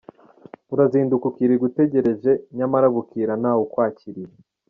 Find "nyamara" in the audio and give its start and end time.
2.57-2.87